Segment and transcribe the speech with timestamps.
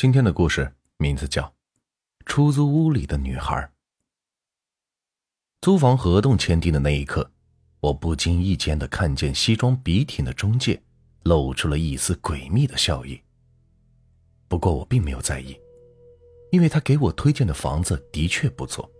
[0.00, 1.42] 今天的故事名字叫
[2.24, 3.54] 《出租屋里的女孩》。
[5.60, 7.30] 租房合同签订的那一刻，
[7.80, 10.82] 我不经意间的看见西装笔挺的中介
[11.24, 13.20] 露出了一丝诡秘的笑意。
[14.48, 15.54] 不过我并没有在意，
[16.50, 18.90] 因为他给我推荐的房子的确不错，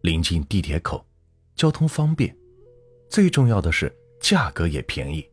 [0.00, 1.06] 临近地铁口，
[1.54, 2.34] 交通方便，
[3.10, 5.28] 最重要的是价格也便宜，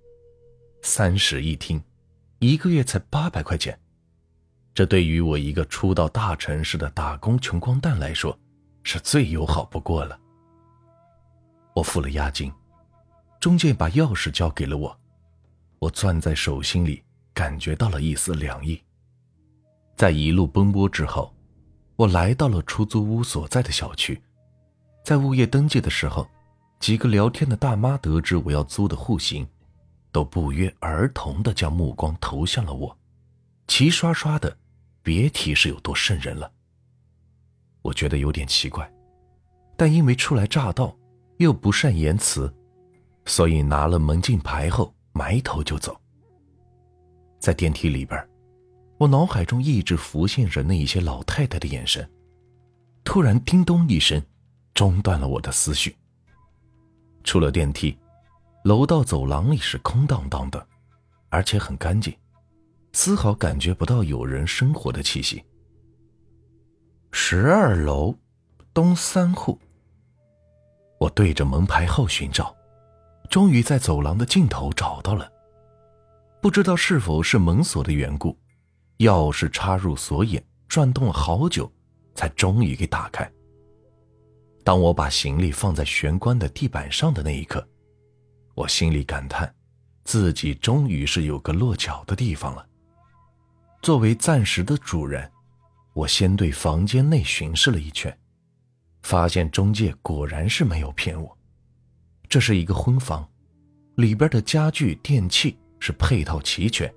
[0.81, 1.81] 三室一厅，
[2.39, 3.79] 一个月才八百块钱。
[4.77, 8.37] 这对于我一个初到大城市的打工穷光蛋来说，
[8.83, 10.19] 是最友好不过了。
[11.73, 12.53] 我付了押金，
[13.39, 14.95] 中介把钥匙交给了我，
[15.79, 17.01] 我攥在手心里，
[17.33, 18.79] 感觉到了一丝凉意。
[19.95, 21.33] 在一路奔波之后，
[21.95, 24.21] 我来到了出租屋所在的小区，
[25.03, 26.29] 在物业登记的时候，
[26.79, 29.47] 几个聊天的大妈得知我要租的户型，
[30.11, 32.95] 都不约而同的将目光投向了我，
[33.65, 34.55] 齐刷刷的。
[35.07, 36.51] 别提是有多瘆人了。
[37.81, 38.91] 我觉得有点奇怪，
[39.77, 40.93] 但因为初来乍到，
[41.37, 42.53] 又不善言辞，
[43.25, 45.97] 所以拿了门禁牌后埋头就走。
[47.39, 48.21] 在电梯里边，
[48.97, 52.05] 我脑海中一直浮现着那一些老太太的眼神。
[53.05, 54.21] 突然，叮咚一声，
[54.73, 55.95] 中断了我的思绪。
[57.23, 57.97] 出了电梯，
[58.65, 60.67] 楼道走廊里是空荡荡的，
[61.29, 62.13] 而且很干净。
[62.99, 65.43] 丝毫感觉不到有人生活的气息。
[67.11, 68.15] 十二楼，
[68.73, 69.59] 东三户。
[70.99, 72.57] 我对着门牌号寻找，
[73.29, 75.31] 终于在走廊的尽头找到了。
[76.41, 78.35] 不知道是否是门锁的缘故，
[78.97, 81.71] 钥匙插入锁眼，转动了好久，
[82.15, 83.31] 才终于给打开。
[84.63, 87.63] 当我把行李放在玄关的地板上的那一刻，
[88.55, 89.53] 我心里感叹，
[90.03, 92.67] 自己终于是有个落脚的地方了。
[93.81, 95.29] 作为暂时的主人，
[95.93, 98.15] 我先对房间内巡视了一圈，
[99.03, 101.37] 发现中介果然是没有骗我。
[102.27, 103.27] 这是一个婚房，
[103.95, 106.93] 里边的家具电器是配套齐全，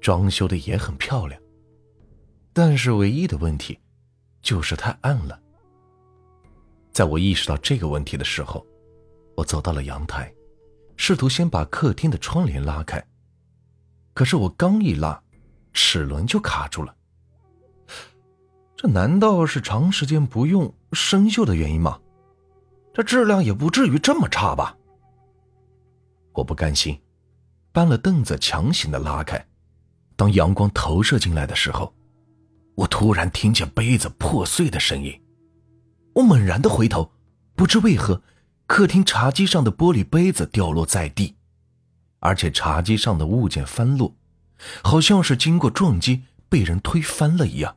[0.00, 1.40] 装修的也很漂亮。
[2.52, 3.78] 但是唯一的问题，
[4.40, 5.38] 就是太暗了。
[6.90, 8.66] 在我意识到这个问题的时候，
[9.36, 10.32] 我走到了阳台，
[10.96, 13.00] 试图先把客厅的窗帘拉开。
[14.14, 15.22] 可是我刚一拉，
[15.76, 16.96] 齿轮就卡住了，
[18.74, 22.00] 这难道是长时间不用生锈的原因吗？
[22.94, 24.74] 这质量也不至于这么差吧？
[26.32, 26.98] 我不甘心，
[27.72, 29.46] 搬了凳子强行的拉开。
[30.16, 31.94] 当阳光投射进来的时候，
[32.74, 35.22] 我突然听见杯子破碎的声音。
[36.14, 37.12] 我猛然的回头，
[37.54, 38.22] 不知为何，
[38.66, 41.36] 客厅茶几上的玻璃杯子掉落在地，
[42.20, 44.16] 而且茶几上的物件翻落。
[44.82, 47.76] 好像是经过撞击被人推翻了一样。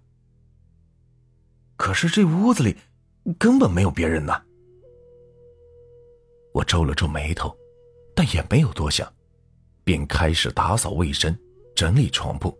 [1.75, 2.75] 可是这屋子里
[3.37, 4.41] 根本没有别人呐。
[6.53, 7.55] 我皱了皱眉头，
[8.15, 9.11] 但也没有多想，
[9.83, 11.37] 便开始打扫卫生、
[11.75, 12.57] 整理床铺。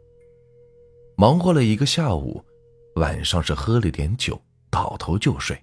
[1.17, 2.43] 忙活了一个下午，
[2.95, 5.61] 晚上是喝了点酒，倒头就睡。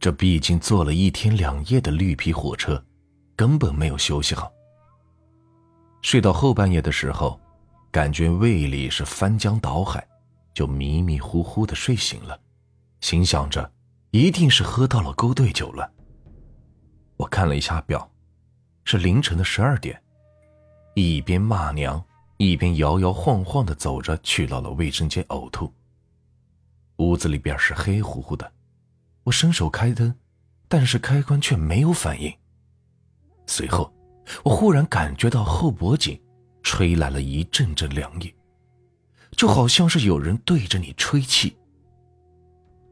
[0.00, 2.84] 这毕竟坐了一天两夜的绿皮火车，
[3.36, 4.52] 根本没有休息好。
[6.02, 7.40] 睡到后半夜的时候。
[7.94, 10.04] 感觉胃里是翻江倒海，
[10.52, 12.36] 就迷迷糊糊的睡醒了，
[13.00, 13.70] 心想着
[14.10, 15.88] 一定是喝到了勾兑酒了。
[17.16, 18.10] 我看了一下表，
[18.84, 20.02] 是凌晨的十二点，
[20.96, 22.04] 一边骂娘
[22.36, 25.72] 一边摇摇晃晃的走着去到了卫生间呕吐。
[26.96, 28.52] 屋子里边是黑乎乎的，
[29.22, 30.12] 我伸手开灯，
[30.66, 32.36] 但是开关却没有反应。
[33.46, 33.94] 随后，
[34.42, 36.20] 我忽然感觉到后脖颈。
[36.74, 38.34] 吹来了一阵阵凉意，
[39.36, 41.56] 就好像是有人对着你吹气。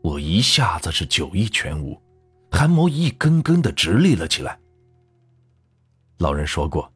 [0.02, 2.00] 我一下子是酒意全无，
[2.48, 4.56] 汗毛一根根的直立了起来。
[6.18, 6.92] 老人说过，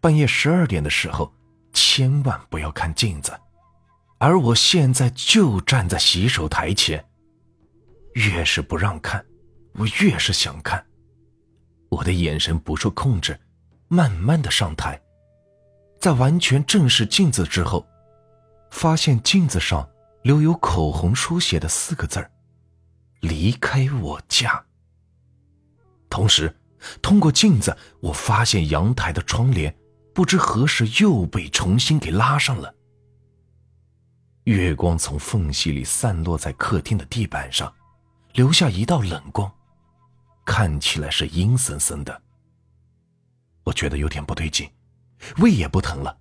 [0.00, 1.34] 半夜十二点的时候，
[1.72, 3.36] 千万不要看镜子，
[4.18, 7.04] 而我现在就站在洗手台前，
[8.12, 9.26] 越是不让看，
[9.72, 10.86] 我越是想看。
[11.88, 13.36] 我的眼神不受控制，
[13.88, 15.00] 慢慢的上台。
[16.00, 17.86] 在完全正视镜子之后，
[18.70, 19.88] 发现镜子上
[20.22, 22.30] 留有口红书写的四个字儿
[23.20, 24.64] ：“离开我家。”
[26.10, 26.54] 同时，
[27.00, 29.74] 通过镜子，我发现阳台的窗帘
[30.12, 32.74] 不知何时又被重新给拉上了。
[34.44, 37.72] 月光从缝隙里散落在客厅的地板上，
[38.34, 39.50] 留下一道冷光，
[40.44, 42.22] 看起来是阴森森的。
[43.64, 44.70] 我觉得有点不对劲。
[45.38, 46.16] 胃也不疼了，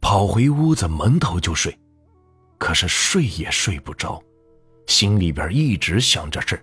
[0.00, 1.76] 跑回屋子蒙头就睡。
[2.58, 4.22] 可是睡也睡不着，
[4.86, 6.62] 心里边一直想着事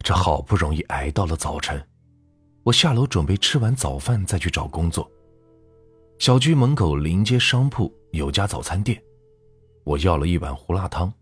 [0.00, 1.84] 这好不容易挨到了早晨，
[2.62, 5.10] 我下楼准备吃完早饭再去找工作。
[6.18, 9.02] 小区门口临街商铺有家早餐店，
[9.82, 11.12] 我要了一碗胡辣汤，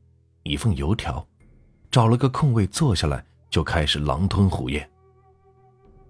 [0.42, 1.26] 一份油条，
[1.90, 4.86] 找了个空位坐下来就开始狼吞虎咽。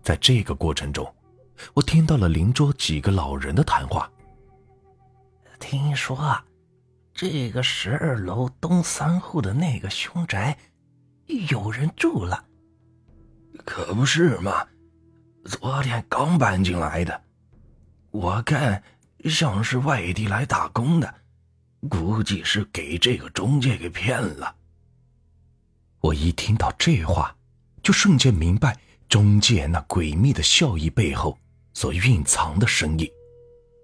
[0.02, 1.13] 在这个过程中，
[1.74, 4.10] 我听到了邻桌几个老人的谈话。
[5.60, 6.36] 听说，
[7.14, 10.58] 这个十二楼东三户的那个凶宅，
[11.48, 12.44] 有人住了。
[13.64, 14.66] 可不是嘛，
[15.44, 17.22] 昨天刚搬进来的，
[18.10, 18.82] 我看
[19.24, 21.14] 像是外地来打工的，
[21.88, 24.56] 估计是给这个中介给骗了。
[26.00, 27.34] 我一听到这话，
[27.82, 28.78] 就瞬间明白
[29.08, 31.38] 中介那诡秘的笑意背后
[31.74, 33.12] 所蕴藏的生意。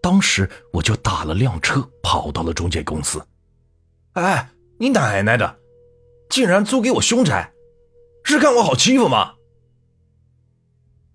[0.00, 3.22] 当时我就打了辆车，跑到了中介公司。
[4.12, 4.48] 哎，
[4.78, 5.58] 你奶奶的，
[6.30, 7.52] 竟然租给我凶宅，
[8.24, 9.34] 是看我好欺负吗？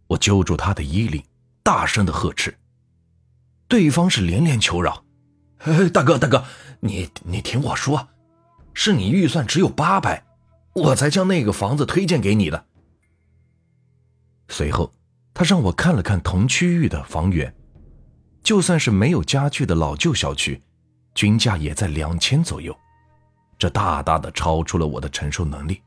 [0.08, 1.24] 我揪住他的衣领，
[1.64, 2.56] 大声的呵斥。
[3.68, 5.04] 对方是连连求饶
[5.92, 6.46] ：“大哥，大哥，
[6.80, 8.08] 你你听我说，
[8.76, 10.24] 是你预算只有八百，
[10.74, 12.66] 我才将那个房子推荐给你的。”
[14.48, 14.94] 随后，
[15.36, 17.54] 他让我看了看同区域的房源。
[18.42, 20.62] 就算是没有家具的老旧小区，
[21.14, 22.76] 均价也在两千左右，
[23.58, 25.82] 这大大的超出了我的承受能力。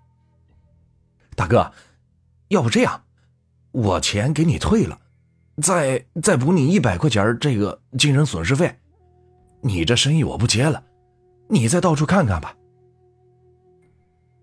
[1.36, 1.72] 大哥，
[2.48, 3.00] 要不这样，
[3.70, 5.00] 我钱给你退了，
[5.62, 8.76] 再再补你一百块钱这个精神损失费。
[9.60, 10.82] 你这生意我不接了，
[11.48, 12.54] 你再到处看看吧。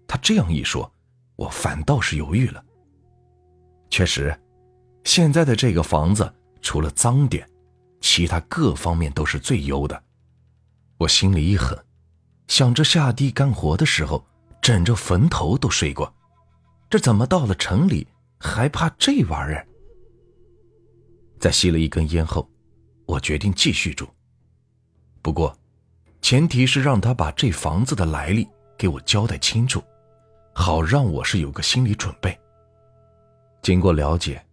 [0.08, 0.90] 他这样一说，
[1.36, 2.64] 我反倒是犹豫了。
[3.90, 4.34] 确实，
[5.06, 6.32] 现在的这个房子
[6.62, 7.50] 除了脏点。
[8.02, 10.04] 其他各方面都是最优的，
[10.98, 11.76] 我心里一狠，
[12.48, 14.24] 想着下地干活的时候
[14.62, 16.14] 枕着坟头都睡过，
[16.88, 18.06] 这怎么到了城里
[18.38, 19.68] 还怕这玩意儿？
[21.40, 22.48] 在吸了一根烟后，
[23.08, 24.08] 我决定继续住。
[25.24, 25.58] 不过，
[26.22, 28.48] 前提是让他把这房子的来历
[28.78, 29.82] 给我交代清楚，
[30.54, 32.38] 好让我是有个心理准备。
[33.64, 34.45] 经过了解，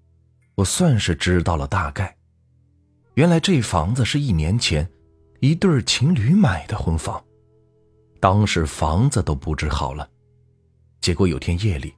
[0.63, 2.17] 我算是知道了大概。
[3.15, 4.89] 原来这房子是一年前
[5.41, 7.23] 一对情侣买的婚房，
[8.21, 10.09] 当时房子都布置好了，
[11.01, 11.93] 结果有天夜里，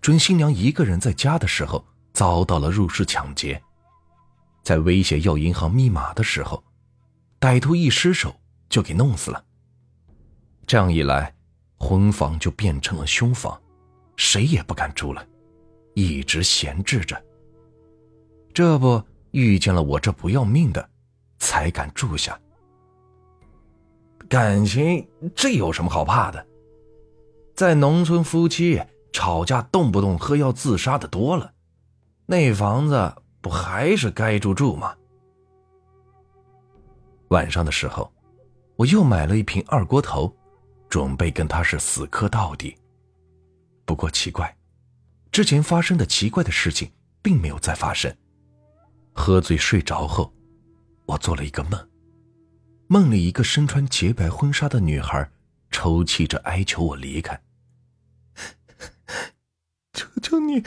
[0.00, 3.60] 准新娘一个人在家的时候遭到了入室抢劫，
[4.62, 6.62] 在威胁要银行密码的时候，
[7.40, 8.32] 歹徒一失手
[8.68, 9.44] 就给弄死了。
[10.64, 11.34] 这样一来，
[11.76, 13.60] 婚房就变成了凶房，
[14.16, 15.26] 谁也不敢住了，
[15.94, 17.20] 一直闲置着。
[18.56, 19.04] 这不。
[19.32, 20.88] 遇见了我这不要命的，
[21.36, 22.40] 才敢住下。
[24.30, 26.46] 感情这有什么好怕的？
[27.54, 28.82] 在农村，夫妻
[29.12, 31.52] 吵架动不动喝药自杀的多了，
[32.24, 34.96] 那房子不还是该住住吗？
[37.28, 38.10] 晚上的时候，
[38.76, 40.34] 我又买了一瓶二锅头，
[40.88, 42.74] 准备跟他是死磕到底。
[43.84, 44.56] 不过奇怪，
[45.30, 48.10] 之前发生的奇怪的事情并没有再发生。
[49.16, 50.32] 喝醉睡着后，
[51.06, 51.88] 我做了一个梦，
[52.86, 55.32] 梦里一个身穿洁白婚纱的女孩
[55.70, 57.42] 抽泣着哀求我离开。
[59.94, 60.62] 求求你，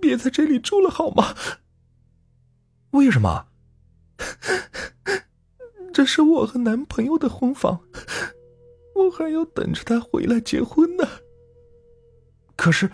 [0.00, 1.34] 别在这里住了好吗？
[2.90, 3.48] 为什么？
[5.92, 7.80] 这是我和男朋友的婚房，
[8.94, 11.08] 我还要等着他回来结婚呢。
[12.54, 12.92] 可是，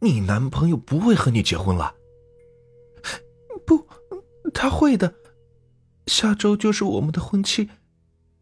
[0.00, 1.94] 你男朋友不会和你结婚了。
[4.54, 5.12] 他会的。
[6.06, 7.68] 下周就是我们的婚期，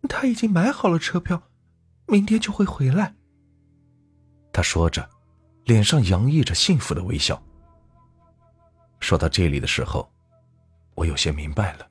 [0.08, 1.42] 他已经买好了车票，
[2.06, 3.14] 明天就会回来。
[4.52, 5.08] 他说着，
[5.64, 7.40] 脸上洋溢着幸福的微笑。
[9.00, 10.12] 说到这里的时候，
[10.94, 11.88] 我有些明白了，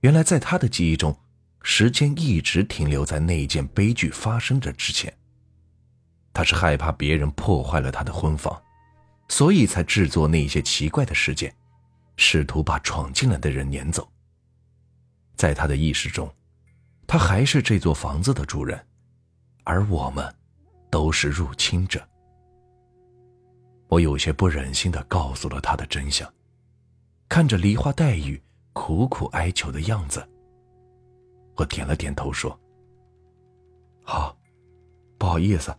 [0.00, 1.18] 原来在他的记忆中，
[1.62, 5.12] 时间一直停留在那件悲剧发生的之前。
[6.34, 8.62] 他是害怕别人破坏了他的婚房，
[9.28, 11.54] 所以才制作那些奇怪的事件。
[12.16, 14.06] 试图把闯进来的人撵走。
[15.36, 16.32] 在他的意识中，
[17.06, 18.86] 他还是这座房子的主人，
[19.64, 20.34] 而我们
[20.90, 22.06] 都是入侵者。
[23.88, 26.32] 我有些不忍心的告诉了他的真相，
[27.28, 28.42] 看着梨花带雨、
[28.72, 30.26] 苦苦哀求的样子，
[31.54, 32.58] 我点了点头说
[34.02, 34.36] ：“好，
[35.18, 35.76] 不好意思，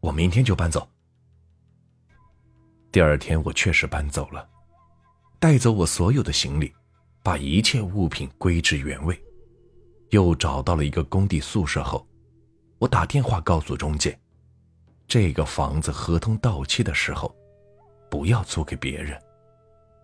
[0.00, 0.88] 我明天就搬走。”
[2.90, 4.48] 第二天，我确实搬走了。
[5.38, 6.72] 带走我所有的行李，
[7.22, 9.20] 把一切物品归置原位。
[10.10, 12.06] 又找到了一个工地宿舍后，
[12.78, 14.16] 我打电话告诉中介，
[15.08, 17.34] 这个房子合同到期的时候，
[18.08, 19.20] 不要租给别人，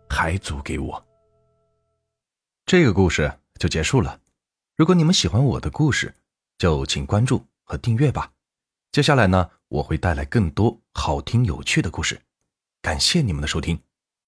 [0.08, 1.02] 还租给我。
[2.66, 4.20] 这个故事就结束了。
[4.76, 6.12] 如果你们喜欢我的故事，
[6.58, 8.32] 就请关注和订阅吧。
[8.90, 12.20] 接下来呢，我会带来更多好听有趣的故事。
[12.80, 13.80] 感谢你们的收听。